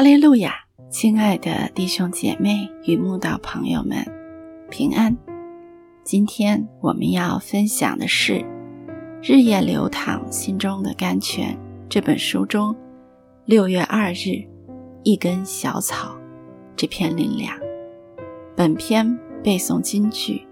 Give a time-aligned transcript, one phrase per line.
[0.00, 0.54] 哈利路亚，
[0.88, 4.02] 亲爱的弟兄姐妹与慕道朋友们，
[4.70, 5.14] 平安。
[6.02, 8.32] 今天我们要分享的是
[9.22, 11.54] 《日夜流淌心中的甘泉》
[11.90, 12.74] 这本书中
[13.44, 14.42] 六月二日
[15.02, 16.16] 一根小草
[16.74, 17.54] 这篇灵粮。
[18.56, 20.36] 本篇背诵金句《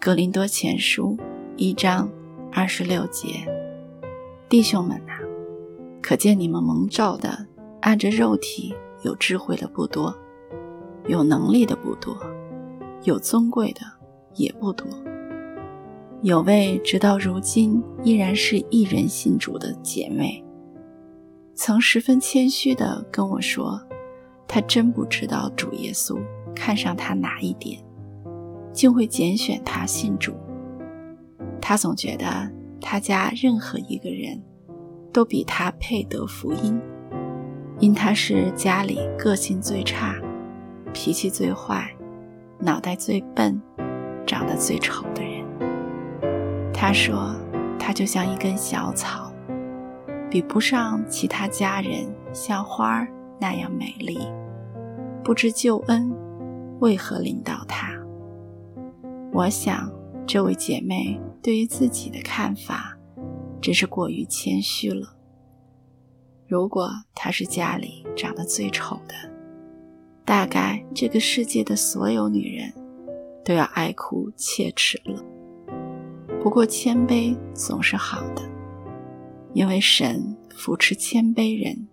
[0.00, 1.16] 格林多前书》
[1.56, 2.10] 一章
[2.50, 3.46] 二十六节。
[4.48, 5.12] 弟兄们呐，
[6.02, 7.46] 可见你们蒙召的。
[7.82, 8.72] 按着肉体
[9.02, 10.16] 有智慧的不多，
[11.08, 12.16] 有能力的不多，
[13.02, 13.80] 有尊贵的
[14.34, 14.86] 也不多。
[16.22, 20.44] 有位直到如今依然是一人信主的姐妹，
[21.54, 23.82] 曾十分谦虚地跟我说
[24.46, 26.16] ：“她真不知道主耶稣
[26.54, 27.82] 看上她哪一点，
[28.72, 30.32] 竟会拣选她信主。
[31.60, 32.48] 她总觉得
[32.80, 34.40] 她家任何一个人
[35.12, 36.80] 都比她配得福音。”
[37.78, 40.14] 因他是家里个性最差、
[40.92, 41.90] 脾气最坏、
[42.58, 43.60] 脑袋最笨、
[44.26, 45.44] 长得最丑的人。
[46.72, 47.34] 他说
[47.78, 49.32] ：“他就像一根小草，
[50.30, 53.08] 比不上其他家人像花儿
[53.40, 54.18] 那样美丽。
[55.24, 56.12] 不知救恩
[56.80, 57.92] 为何领导他？”
[59.32, 59.90] 我想，
[60.26, 62.96] 这位姐妹对于自己的看法，
[63.60, 65.16] 真是过于谦虚了。
[66.52, 69.14] 如果她是家里长得最丑的，
[70.22, 72.70] 大概这个世界的所有女人
[73.42, 75.24] 都要爱哭切齿了。
[76.42, 78.42] 不过谦卑总是好的，
[79.54, 81.88] 因为神扶持谦卑人，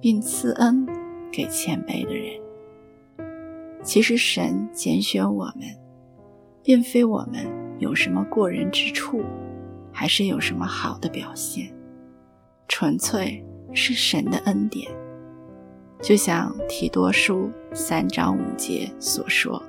[0.00, 0.88] 并赐恩
[1.30, 2.40] 给谦卑的人。
[3.82, 5.66] 其实神拣选我们，
[6.62, 7.46] 并非我们
[7.80, 9.22] 有什么过人之处，
[9.92, 11.70] 还是有什么好的表现，
[12.66, 13.44] 纯粹。
[13.74, 14.88] 是神的恩典，
[16.00, 19.60] 就像提多书三章五节所说：“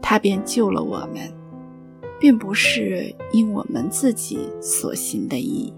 [0.00, 1.30] 他便救了我们，
[2.18, 5.72] 并不是因我们自己所行的义，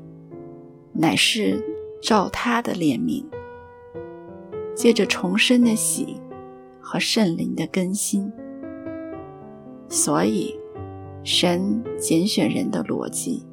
[0.93, 1.61] 乃是
[2.01, 3.25] 照他的怜悯，
[4.75, 6.21] 借着重生的喜
[6.81, 8.33] 和圣灵的更新。
[9.89, 10.55] 所以，
[11.25, 13.45] 神拣选人的逻辑，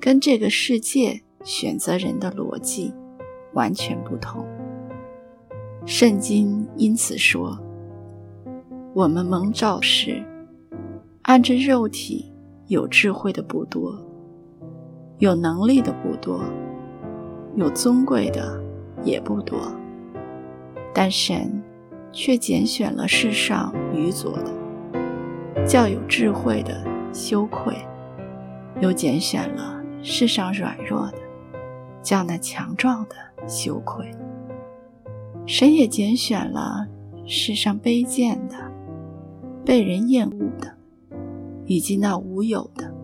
[0.00, 2.92] 跟这个世界。”选择人的逻辑
[3.52, 4.44] 完全不同。
[5.86, 7.58] 圣经因此说
[8.94, 10.24] ：“我们蒙召时，
[11.22, 12.32] 按着肉体
[12.68, 13.94] 有智慧的不多，
[15.18, 16.40] 有能力的不多，
[17.54, 18.58] 有尊贵的
[19.02, 19.58] 也不多。
[20.94, 21.62] 但神
[22.10, 27.74] 却拣选了世上愚拙的，叫有智慧的羞愧；
[28.80, 31.18] 又拣选了世上软弱的。”
[32.04, 33.16] 叫那强壮的
[33.48, 34.08] 羞愧。
[35.46, 36.86] 神也拣选了
[37.26, 38.54] 世上卑贱的、
[39.64, 40.76] 被人厌恶的，
[41.66, 42.94] 以及那无有的，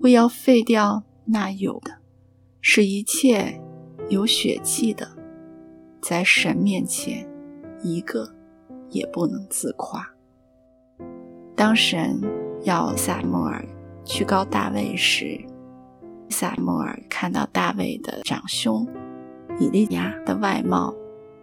[0.00, 1.98] 为要废掉那有的，
[2.60, 3.60] 使一切
[4.08, 5.08] 有血气的，
[6.02, 7.26] 在神面前
[7.82, 8.28] 一个
[8.90, 10.06] 也不能自夸。
[11.56, 12.20] 当神
[12.62, 13.64] 要撒摩尔
[14.04, 15.40] 去告大卫时，
[16.30, 18.86] 萨摩尔看到大卫的长兄
[19.58, 20.94] 以利亚的外貌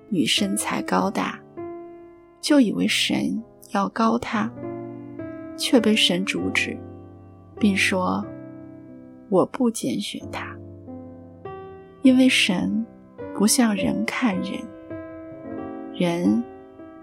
[0.09, 1.39] 与身材高大，
[2.41, 3.43] 就以为神
[3.73, 4.49] 要高他，
[5.57, 6.77] 却被神阻止，
[7.59, 8.25] 并说
[9.29, 10.55] ：“我不拣选他，
[12.01, 12.85] 因为神
[13.35, 14.61] 不像人看人，
[15.93, 16.43] 人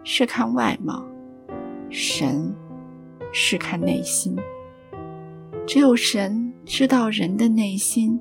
[0.03, 1.07] 是看外貌，
[1.91, 2.55] 神
[3.33, 4.35] 是看内心。”
[5.67, 8.19] 只有神知道人的内心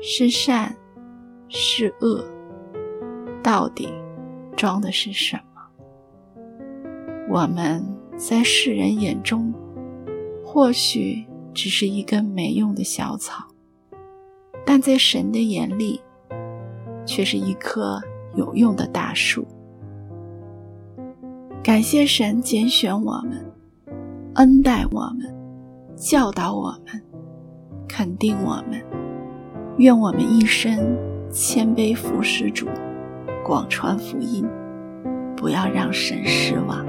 [0.00, 0.74] 是善
[1.48, 2.24] 是恶，
[3.42, 3.88] 到底
[4.56, 5.60] 装的是什么？
[7.28, 7.84] 我们
[8.16, 9.52] 在世人眼中
[10.44, 13.44] 或许只是一根没用的小草，
[14.64, 16.00] 但在神的眼里
[17.04, 18.00] 却是一棵
[18.36, 19.46] 有用的大树。
[21.62, 23.44] 感谢神拣选我们，
[24.34, 25.36] 恩待我们。
[25.96, 27.02] 教导我们，
[27.92, 28.80] 肯定我们，
[29.78, 30.96] 愿我们一生
[31.28, 32.68] 谦卑服侍主，
[33.44, 34.48] 广传福音，
[35.36, 36.86] 不要让神失望。